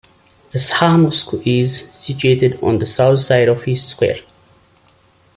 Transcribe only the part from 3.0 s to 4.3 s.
side of this square.